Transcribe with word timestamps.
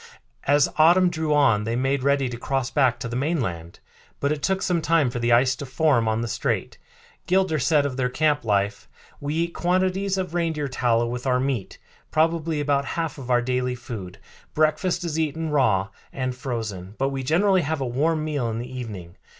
As 0.45 0.67
autumn 0.77 1.11
drew 1.11 1.31
on 1.31 1.63
they 1.63 1.75
made 1.75 2.01
ready 2.01 2.27
to 2.27 2.35
cross 2.35 2.71
back 2.71 2.99
to 3.01 3.07
the 3.07 3.15
mainland; 3.15 3.79
but 4.19 4.31
it 4.31 4.41
took 4.41 4.63
some 4.63 4.81
time 4.81 5.11
for 5.11 5.19
the 5.19 5.31
ice 5.31 5.55
to 5.57 5.63
form 5.67 6.07
on 6.07 6.21
the 6.21 6.27
strait. 6.27 6.79
Gilder 7.27 7.59
said 7.59 7.85
of 7.85 7.97
their 7.97 8.09
camp 8.09 8.43
life: 8.43 8.89
"We 9.19 9.35
eat 9.35 9.53
quantities 9.53 10.17
of 10.17 10.33
reindeer 10.33 10.67
tallow 10.67 11.05
with 11.05 11.27
our 11.27 11.39
meat, 11.39 11.77
probably 12.09 12.59
about 12.59 12.85
half 12.85 13.19
of 13.19 13.29
our 13.29 13.43
daily 13.43 13.75
food. 13.75 14.17
Breakfast 14.55 15.03
is 15.03 15.19
eaten 15.19 15.51
raw 15.51 15.89
and 16.11 16.35
frozen, 16.35 16.95
but 16.97 17.09
we 17.09 17.21
generally 17.21 17.61
have 17.61 17.79
a 17.79 17.85
warm 17.85 18.25
meal 18.25 18.49
in 18.49 18.57
the 18.57 18.75
evening. 18.75 19.17